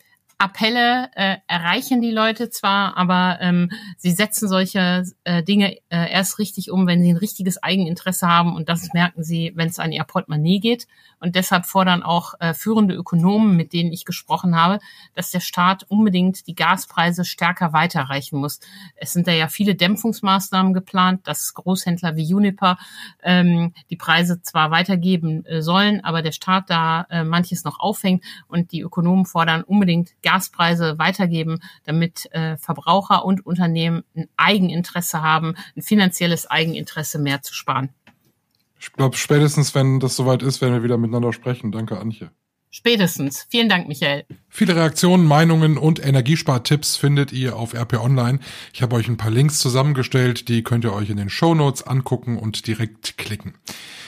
Appelle 0.42 1.12
äh, 1.16 1.38
erreichen 1.48 2.02
die 2.02 2.10
Leute 2.10 2.50
zwar, 2.50 2.98
aber 2.98 3.38
ähm, 3.42 3.70
sie 3.98 4.10
setzen 4.10 4.48
solche 4.48 5.04
äh, 5.24 5.44
Dinge 5.44 5.78
äh, 5.90 6.12
erst 6.12 6.40
richtig 6.40 6.72
um, 6.72 6.88
wenn 6.88 7.04
sie 7.04 7.12
ein 7.12 7.18
richtiges 7.18 7.62
Eigeninteresse 7.62 8.28
haben 8.28 8.56
und 8.56 8.68
das 8.68 8.92
merken 8.94 9.24
sie, 9.24 9.52
wenn 9.54 9.68
es 9.68 9.78
an 9.78 9.92
ihr 9.92 10.04
Portemonnaie 10.04 10.60
geht. 10.60 10.88
Und 11.22 11.36
deshalb 11.36 11.66
fordern 11.68 12.04
auch 12.04 12.34
äh, 12.40 12.54
führende 12.54 12.96
Ökonomen, 12.96 13.56
mit 13.56 13.74
denen 13.74 13.94
ich 13.94 14.06
gesprochen 14.06 14.56
habe, 14.56 14.80
dass 15.14 15.30
der 15.30 15.40
Staat 15.40 15.86
unbedingt 15.88 16.48
die 16.48 16.56
Gaspreise 16.56 17.24
stärker 17.24 17.74
weiterreichen 17.74 18.40
muss. 18.40 18.60
Es 18.96 19.14
sind 19.14 19.28
da 19.28 19.32
ja 19.32 19.48
viele 19.48 19.76
Dämpfungsmaßnahmen 19.76 20.74
geplant, 20.74 21.28
dass 21.28 21.54
Großhändler 21.54 22.16
wie 22.16 22.34
Uniper 22.34 22.78
ähm, 23.22 23.74
die 23.92 23.96
Preise 23.96 24.42
zwar 24.42 24.72
weitergeben 24.72 25.46
äh, 25.46 25.62
sollen, 25.62 26.04
aber 26.04 26.24
der 26.24 26.32
Staat 26.32 26.70
da 26.72 27.06
äh, 27.12 27.24
manches 27.24 27.64
noch 27.64 27.80
aufhängt 27.80 28.24
und 28.48 28.72
die 28.72 28.82
Ökonomen 28.82 29.26
fordern 29.26 29.64
unbedingt 29.64 30.14
Gaspreise 30.24 30.98
weitergeben, 30.98 31.60
damit 31.84 32.28
äh, 32.34 32.58
Verbraucher 32.58 33.24
und 33.26 33.46
Unternehmen 33.46 34.04
ein 34.16 34.28
Eigeninteresse 34.38 35.22
haben, 35.22 35.56
ein 35.78 35.84
finanzielles 35.84 36.50
Eigeninteresse 36.50 37.20
mehr 37.20 37.44
zu 37.44 37.54
sparen. 37.54 37.90
Ich 38.82 38.92
glaube, 38.94 39.16
spätestens, 39.16 39.76
wenn 39.76 40.00
das 40.00 40.16
soweit 40.16 40.42
ist, 40.42 40.60
werden 40.60 40.74
wir 40.74 40.84
wieder 40.84 40.98
miteinander 40.98 41.34
sprechen. 41.34 41.72
Danke, 41.72 42.00
Antje. 42.00 42.32
Spätestens. 42.72 43.46
Vielen 43.50 43.70
Dank, 43.70 43.88
Michael. 43.88 44.26
Viele 44.50 44.76
Reaktionen, 44.76 45.28
Meinungen 45.28 45.78
und 45.78 46.04
Energiespartipps 46.04 46.96
findet 46.96 47.32
ihr 47.32 47.58
auf 47.58 47.76
RP 47.76 48.00
Online. 48.00 48.40
Ich 48.74 48.82
habe 48.82 48.96
euch 48.96 49.08
ein 49.08 49.18
paar 49.18 49.30
Links 49.30 49.60
zusammengestellt, 49.60 50.48
die 50.48 50.64
könnt 50.64 50.84
ihr 50.84 50.94
euch 50.94 51.12
in 51.12 51.18
den 51.18 51.30
Show 51.30 51.54
Notes 51.54 51.84
angucken 51.84 52.40
und 52.40 52.66
direkt 52.66 53.18
klicken. 53.18 53.54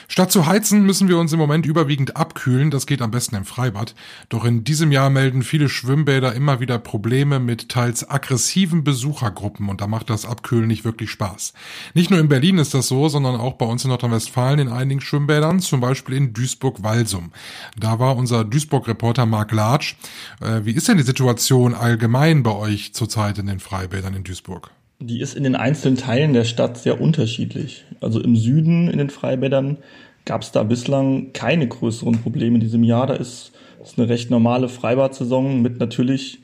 Statt 0.08 0.30
zu 0.30 0.46
heizen, 0.46 0.84
müssen 0.84 1.08
wir 1.08 1.18
uns 1.18 1.32
im 1.32 1.38
Moment 1.38 1.66
überwiegend 1.66 2.16
abkühlen. 2.16 2.70
Das 2.70 2.86
geht 2.86 3.02
am 3.02 3.10
besten 3.10 3.36
im 3.36 3.44
Freibad. 3.44 3.94
Doch 4.28 4.44
in 4.44 4.64
diesem 4.64 4.92
Jahr 4.92 5.10
melden 5.10 5.42
viele 5.42 5.68
Schwimmbäder 5.68 6.34
immer 6.34 6.60
wieder 6.60 6.78
Probleme 6.78 7.40
mit 7.40 7.68
teils 7.68 8.08
aggressiven 8.08 8.84
Besuchergruppen 8.84 9.68
und 9.68 9.80
da 9.80 9.86
macht 9.86 10.10
das 10.10 10.26
Abkühlen 10.26 10.66
nicht 10.66 10.84
wirklich 10.84 11.10
Spaß. 11.10 11.52
Nicht 11.94 12.10
nur 12.10 12.20
in 12.20 12.28
Berlin 12.28 12.58
ist 12.58 12.74
das 12.74 12.88
so, 12.88 13.08
sondern 13.08 13.36
auch 13.36 13.54
bei 13.54 13.66
uns 13.66 13.84
in 13.84 13.90
Nordrhein-Westfalen 13.90 14.58
in 14.58 14.68
einigen 14.68 15.00
Schwimmbädern, 15.00 15.60
zum 15.60 15.80
Beispiel 15.80 16.16
in 16.16 16.32
Duisburg-Walsum. 16.32 17.32
Da 17.78 17.98
war 17.98 18.16
unser 18.16 18.44
Duisburg-Reporter 18.44 19.26
Marc 19.26 19.52
Latsch. 19.52 19.96
Äh, 20.40 20.64
wie 20.64 20.72
ist 20.72 20.88
denn 20.88 20.98
die 20.98 21.02
Situation 21.02 21.74
allgemein 21.74 22.42
bei 22.42 22.52
euch 22.52 22.94
zurzeit 22.94 23.38
in 23.38 23.46
den 23.46 23.60
Freibädern 23.60 24.14
in 24.14 24.24
Duisburg? 24.24 24.70
Die 25.00 25.20
ist 25.20 25.34
in 25.34 25.42
den 25.42 25.56
einzelnen 25.56 25.96
Teilen 25.96 26.32
der 26.32 26.44
Stadt 26.44 26.78
sehr 26.78 27.00
unterschiedlich. 27.00 27.84
Also 28.00 28.20
im 28.20 28.36
Süden 28.36 28.88
in 28.88 28.98
den 28.98 29.10
Freibädern 29.10 29.78
gab 30.24 30.42
es 30.42 30.52
da 30.52 30.62
bislang 30.62 31.32
keine 31.32 31.66
größeren 31.68 32.22
Probleme 32.22 32.56
in 32.56 32.60
diesem 32.60 32.84
Jahr. 32.84 33.06
Da 33.06 33.14
ist, 33.14 33.52
ist 33.82 33.98
eine 33.98 34.08
recht 34.08 34.30
normale 34.30 34.68
Freibad-Saison 34.68 35.60
mit 35.60 35.78
natürlich 35.78 36.40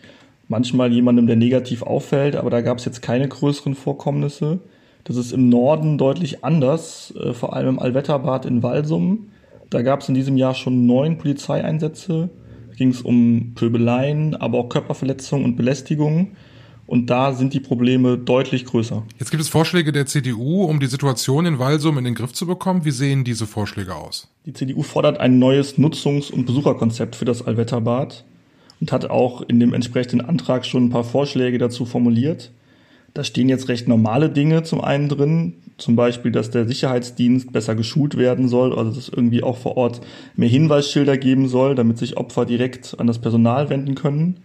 manchmal 0.49 0.93
jemandem, 0.93 1.27
der 1.27 1.37
negativ 1.37 1.83
auffällt, 1.83 2.35
aber 2.35 2.51
da 2.51 2.61
gab 2.61 2.79
es 2.79 2.85
jetzt 2.85 3.03
keine 3.03 3.29
größeren 3.29 3.75
Vorkommnisse. 3.75 4.59
Das 5.05 5.17
ist 5.17 5.33
im 5.33 5.49
Norden 5.49 5.97
deutlich 5.97 6.45
anders, 6.45 7.15
äh, 7.19 7.33
vor 7.33 7.55
allem 7.55 7.69
im 7.69 7.79
Allwetterbad 7.79 8.47
in 8.47 8.63
Walsum. 8.63 9.31
Da 9.71 9.83
gab 9.83 10.01
es 10.01 10.09
in 10.09 10.15
diesem 10.15 10.37
Jahr 10.37 10.55
schon 10.55 10.87
neun 10.87 11.19
Polizeieinsätze. 11.19 12.29
Da 12.69 12.75
ging 12.75 12.91
es 12.91 13.01
um 13.01 13.53
Pöbeleien, 13.55 14.35
aber 14.35 14.59
auch 14.59 14.69
Körperverletzungen 14.69 15.45
und 15.45 15.57
Belästigungen. 15.57 16.37
Und 16.91 17.09
da 17.09 17.33
sind 17.35 17.55
die 17.55 17.61
Probleme 17.61 18.19
deutlich 18.19 18.65
größer. 18.65 19.05
Jetzt 19.21 19.31
gibt 19.31 19.41
es 19.41 19.49
Vorschläge 19.49 19.93
der 19.93 20.07
CDU, 20.07 20.65
um 20.65 20.81
die 20.81 20.89
Situation 20.89 21.47
in 21.47 21.61
Walsum 21.61 21.97
in 21.99 22.03
den 22.05 22.17
Griff 22.17 22.33
zu 22.33 22.49
bekommen. 22.49 22.85
Wie 22.85 22.91
sehen 22.91 23.23
diese 23.23 23.47
Vorschläge 23.47 23.95
aus? 23.95 24.27
Die 24.45 24.53
CDU 24.53 24.83
fordert 24.83 25.21
ein 25.21 25.39
neues 25.39 25.79
Nutzungs- 25.79 26.33
und 26.33 26.47
Besucherkonzept 26.47 27.15
für 27.15 27.25
das 27.25 27.47
Allwetterbad 27.47 28.25
und 28.81 28.91
hat 28.91 29.09
auch 29.09 29.43
in 29.43 29.61
dem 29.61 29.73
entsprechenden 29.73 30.21
Antrag 30.27 30.67
schon 30.67 30.87
ein 30.87 30.91
paar 30.91 31.05
Vorschläge 31.05 31.59
dazu 31.59 31.85
formuliert. 31.85 32.51
Da 33.15 33.23
stehen 33.23 33.49
jetzt 33.49 33.69
recht 33.69 33.87
normale 33.87 34.29
Dinge 34.29 34.65
zum 34.65 34.81
einen 34.81 35.09
drin, 35.09 35.55
zum 35.79 35.95
Beispiel, 35.95 36.33
dass 36.33 36.51
der 36.51 36.67
Sicherheitsdienst 36.67 37.53
besser 37.53 37.77
geschult 37.77 38.17
werden 38.17 38.49
soll, 38.49 38.77
also 38.77 38.91
dass 38.91 38.99
es 38.99 39.09
irgendwie 39.09 39.45
auch 39.45 39.59
vor 39.59 39.77
Ort 39.77 40.01
mehr 40.35 40.49
Hinweisschilder 40.49 41.19
geben 41.19 41.47
soll, 41.47 41.77
damit 41.77 41.99
sich 41.99 42.17
Opfer 42.17 42.47
direkt 42.47 42.99
an 42.99 43.07
das 43.07 43.21
Personal 43.21 43.71
wenden 43.71 43.95
können. 43.95 44.41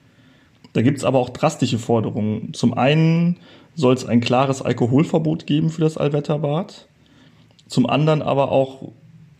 Da 0.75 0.81
gibt 0.81 0.97
es 0.97 1.05
aber 1.05 1.19
auch 1.19 1.29
drastische 1.29 1.79
Forderungen. 1.79 2.53
Zum 2.53 2.73
einen 2.73 3.37
soll 3.75 3.93
es 3.93 4.05
ein 4.05 4.19
klares 4.19 4.61
Alkoholverbot 4.61 5.47
geben 5.47 5.69
für 5.69 5.79
das 5.79 5.97
Allwetterbad. 5.97 6.89
Zum 7.69 7.85
anderen 7.85 8.21
aber 8.21 8.51
auch 8.51 8.91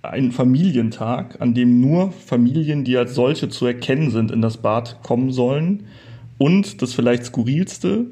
einen 0.02 0.32
Familientag, 0.32 1.42
an 1.42 1.54
dem 1.54 1.82
nur 1.82 2.14
Familien, 2.14 2.86
die 2.86 2.96
als 2.96 3.16
solche 3.16 3.50
zu 3.50 3.66
erkennen 3.66 4.12
sind, 4.12 4.32
in 4.32 4.42
das 4.42 4.56
Bad 4.56 5.04
kommen 5.04 5.34
sollen. 5.34 5.88
Und 6.38 6.82
das 6.82 6.94
vielleicht 6.94 7.26
skurrilste, 7.26 8.06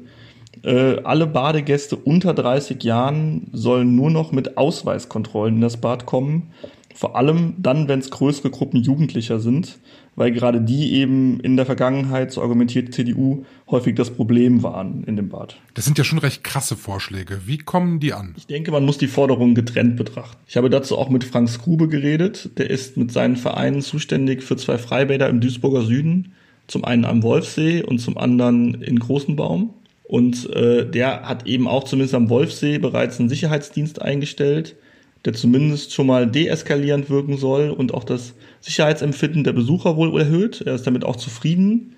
äh, 0.62 0.98
alle 1.02 1.26
Badegäste 1.26 1.96
unter 1.96 2.34
30 2.34 2.84
Jahren 2.84 3.48
sollen 3.52 3.96
nur 3.96 4.10
noch 4.10 4.32
mit 4.32 4.58
Ausweiskontrollen 4.58 5.54
in 5.54 5.60
das 5.62 5.78
Bad 5.78 6.04
kommen. 6.04 6.50
Vor 6.94 7.16
allem 7.16 7.54
dann, 7.56 7.88
wenn 7.88 8.00
es 8.00 8.10
größere 8.10 8.50
Gruppen 8.50 8.82
Jugendlicher 8.82 9.40
sind 9.40 9.78
weil 10.16 10.32
gerade 10.32 10.60
die 10.60 10.94
eben 10.94 11.40
in 11.40 11.56
der 11.56 11.66
Vergangenheit, 11.66 12.32
so 12.32 12.42
argumentiert 12.42 12.88
die 12.88 12.92
CDU, 12.92 13.44
häufig 13.68 13.94
das 13.94 14.10
Problem 14.10 14.62
waren 14.62 15.04
in 15.04 15.16
dem 15.16 15.28
Bad. 15.28 15.56
Das 15.74 15.84
sind 15.84 15.98
ja 15.98 16.04
schon 16.04 16.18
recht 16.18 16.44
krasse 16.44 16.76
Vorschläge. 16.76 17.40
Wie 17.46 17.58
kommen 17.58 18.00
die 18.00 18.12
an? 18.12 18.34
Ich 18.36 18.46
denke, 18.46 18.70
man 18.70 18.84
muss 18.84 18.98
die 18.98 19.06
Forderungen 19.06 19.54
getrennt 19.54 19.96
betrachten. 19.96 20.36
Ich 20.46 20.56
habe 20.56 20.70
dazu 20.70 20.98
auch 20.98 21.08
mit 21.08 21.24
Frank 21.24 21.48
Skrube 21.48 21.88
geredet. 21.88 22.50
Der 22.58 22.70
ist 22.70 22.96
mit 22.96 23.12
seinen 23.12 23.36
Vereinen 23.36 23.82
zuständig 23.82 24.42
für 24.42 24.56
zwei 24.56 24.78
Freibäder 24.78 25.28
im 25.28 25.40
Duisburger 25.40 25.82
Süden. 25.82 26.32
Zum 26.66 26.84
einen 26.84 27.04
am 27.04 27.22
Wolfsee 27.22 27.82
und 27.82 27.98
zum 27.98 28.16
anderen 28.16 28.82
in 28.82 28.98
Großenbaum. 28.98 29.74
Und 30.04 30.48
äh, 30.50 30.88
der 30.88 31.22
hat 31.22 31.46
eben 31.46 31.66
auch 31.66 31.84
zumindest 31.84 32.14
am 32.14 32.28
Wolfsee 32.28 32.78
bereits 32.78 33.18
einen 33.18 33.28
Sicherheitsdienst 33.28 34.00
eingestellt 34.00 34.76
der 35.24 35.32
zumindest 35.32 35.92
schon 35.92 36.06
mal 36.06 36.26
deeskalierend 36.26 37.08
wirken 37.08 37.36
soll 37.36 37.70
und 37.70 37.94
auch 37.94 38.04
das 38.04 38.34
Sicherheitsempfinden 38.60 39.44
der 39.44 39.52
Besucher 39.52 39.96
wohl 39.96 40.18
erhöht. 40.20 40.62
Er 40.62 40.74
ist 40.74 40.86
damit 40.86 41.04
auch 41.04 41.16
zufrieden. 41.16 41.94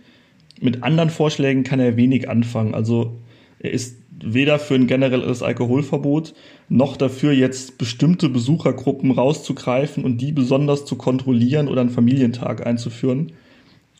Mit 0.60 0.82
anderen 0.82 1.10
Vorschlägen 1.10 1.64
kann 1.64 1.80
er 1.80 1.96
wenig 1.96 2.28
anfangen. 2.28 2.74
Also 2.74 3.16
er 3.58 3.72
ist 3.72 3.96
weder 4.24 4.58
für 4.58 4.74
ein 4.74 4.86
generelles 4.86 5.42
Alkoholverbot 5.42 6.34
noch 6.68 6.96
dafür, 6.96 7.32
jetzt 7.32 7.78
bestimmte 7.78 8.28
Besuchergruppen 8.28 9.10
rauszugreifen 9.10 10.04
und 10.04 10.18
die 10.18 10.32
besonders 10.32 10.84
zu 10.84 10.96
kontrollieren 10.96 11.68
oder 11.68 11.82
einen 11.82 11.90
Familientag 11.90 12.66
einzuführen. 12.66 13.32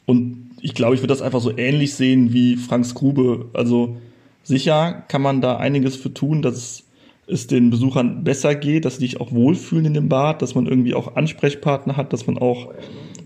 Und 0.06 0.50
ich 0.60 0.74
glaube, 0.74 0.94
ich 0.94 1.02
würde 1.02 1.12
das 1.12 1.22
einfach 1.22 1.40
so 1.40 1.56
ähnlich 1.56 1.94
sehen 1.94 2.32
wie 2.32 2.56
Franks 2.56 2.94
Grube. 2.94 3.50
Also 3.52 3.96
sicher 4.42 5.04
kann 5.08 5.20
man 5.20 5.40
da 5.40 5.56
einiges 5.56 5.96
für 5.96 6.14
tun, 6.14 6.42
dass 6.42 6.85
es 7.26 7.46
den 7.46 7.70
Besuchern 7.70 8.24
besser 8.24 8.54
geht, 8.54 8.84
dass 8.84 8.96
sie 8.96 9.06
sich 9.06 9.20
auch 9.20 9.32
wohlfühlen 9.32 9.86
in 9.86 9.94
dem 9.94 10.08
Bad, 10.08 10.42
dass 10.42 10.54
man 10.54 10.66
irgendwie 10.66 10.94
auch 10.94 11.16
Ansprechpartner 11.16 11.96
hat, 11.96 12.12
dass 12.12 12.26
man 12.26 12.38
auch 12.38 12.72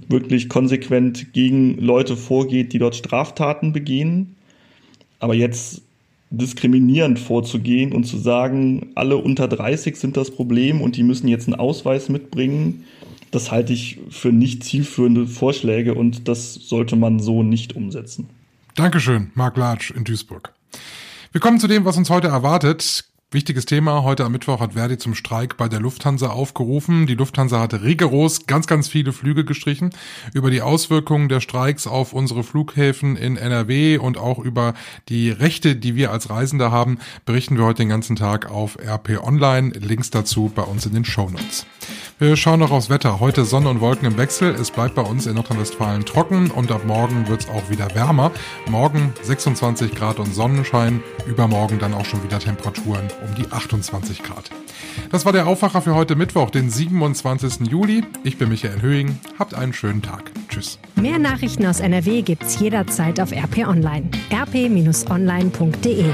wirklich 0.09 0.49
konsequent 0.49 1.33
gegen 1.33 1.79
Leute 1.79 2.17
vorgeht, 2.17 2.73
die 2.73 2.79
dort 2.79 2.97
Straftaten 2.97 3.73
begehen. 3.73 4.37
Aber 5.19 5.35
jetzt 5.35 5.83
diskriminierend 6.31 7.19
vorzugehen 7.19 7.93
und 7.93 8.05
zu 8.05 8.17
sagen, 8.17 8.91
alle 8.95 9.17
unter 9.17 9.49
30 9.49 9.97
sind 9.97 10.17
das 10.17 10.31
Problem 10.31 10.81
und 10.81 10.97
die 10.97 11.03
müssen 11.03 11.29
jetzt 11.29 11.49
einen 11.49 11.59
Ausweis 11.59 12.09
mitbringen, 12.09 12.85
das 13.31 13.51
halte 13.51 13.73
ich 13.73 13.99
für 14.11 14.33
nicht 14.33 14.65
zielführende 14.65 15.27
Vorschläge 15.27 15.95
und 15.95 16.27
das 16.29 16.55
sollte 16.55 16.97
man 16.97 17.21
so 17.21 17.43
nicht 17.43 17.77
umsetzen. 17.77 18.29
Dankeschön, 18.75 19.31
Marc 19.35 19.57
Latsch 19.57 19.91
in 19.91 20.05
Duisburg. 20.05 20.53
Wir 21.33 21.41
kommen 21.41 21.61
zu 21.61 21.69
dem, 21.69 21.85
was 21.85 21.97
uns 21.97 22.11
heute 22.11 22.29
erwartet. 22.29 23.05
Wichtiges 23.33 23.65
Thema. 23.65 24.03
Heute 24.03 24.25
am 24.25 24.33
Mittwoch 24.33 24.59
hat 24.59 24.73
Verdi 24.73 24.99
zum 24.99 25.15
Streik 25.15 25.57
bei 25.57 25.69
der 25.69 25.79
Lufthansa 25.79 26.31
aufgerufen. 26.31 27.07
Die 27.07 27.15
Lufthansa 27.15 27.61
hatte 27.61 27.85
rigoros 27.85 28.47
ganz, 28.47 28.67
ganz 28.67 28.89
viele 28.89 29.13
Flüge 29.13 29.45
gestrichen. 29.45 29.91
Über 30.35 30.51
die 30.51 30.63
Auswirkungen 30.63 31.29
der 31.29 31.39
Streiks 31.39 31.87
auf 31.87 32.13
unsere 32.13 32.43
Flughäfen 32.43 33.15
in 33.15 33.37
NRW 33.37 33.99
und 33.99 34.19
auch 34.19 34.41
über 34.41 34.75
die 35.09 35.31
Rechte, 35.31 35.77
die 35.77 35.95
wir 35.95 36.11
als 36.11 36.29
Reisende 36.29 36.73
haben, 36.73 36.99
berichten 37.25 37.57
wir 37.57 37.67
heute 37.67 37.85
den 37.85 37.91
ganzen 37.91 38.17
Tag 38.17 38.51
auf 38.51 38.77
RP 38.85 39.23
Online. 39.23 39.75
Links 39.79 40.11
dazu 40.11 40.51
bei 40.53 40.63
uns 40.63 40.85
in 40.87 40.95
den 40.95 41.05
Show 41.05 41.31
Notes. 41.31 41.67
Wir 42.19 42.37
schauen 42.37 42.59
noch 42.59 42.73
aufs 42.73 42.91
Wetter. 42.91 43.21
Heute 43.21 43.45
Sonne 43.45 43.71
und 43.71 43.81
Wolken 43.81 44.07
im 44.07 44.19
Wechsel. 44.19 44.55
Es 44.55 44.73
bleibt 44.73 44.97
bei 44.97 45.03
uns 45.03 45.27
in 45.27 45.37
Nordrhein-Westfalen 45.37 46.05
trocken 46.05 46.51
und 46.51 46.71
ab 46.73 46.85
morgen 46.85 47.29
wird 47.29 47.43
es 47.43 47.49
auch 47.49 47.71
wieder 47.71 47.95
wärmer. 47.95 48.33
Morgen 48.69 49.15
26 49.23 49.95
Grad 49.95 50.19
und 50.19 50.35
Sonnenschein. 50.35 51.01
Übermorgen 51.27 51.79
dann 51.79 51.95
auch 51.95 52.05
schon 52.05 52.23
wieder 52.23 52.41
Temperaturen 52.41 53.09
um 53.23 53.35
die 53.35 53.51
28 53.51 54.23
Grad. 54.23 54.51
Das 55.11 55.25
war 55.25 55.33
der 55.33 55.47
Aufwacher 55.47 55.83
für 55.83 55.95
heute 55.95 56.17
Mittwoch, 56.17 56.51
den 56.51 56.71
27. 56.71 57.69
Juli. 57.71 58.05
Ich 58.25 58.39
bin 58.39 58.49
Michael 58.49 58.83
Höhing. 58.83 59.19
Habt 59.39 59.55
einen 59.55 59.73
schönen 59.73 60.03
Tag. 60.03 60.31
Tschüss. 60.49 60.79
Mehr 60.97 61.19
Nachrichten 61.19 61.67
aus 61.67 61.81
NRW 61.81 62.23
gibt's 62.23 62.59
jederzeit 62.61 63.21
auf 63.21 63.33
RP 63.33 63.67
Online. 63.67 64.09
rp-online.de 64.33 66.05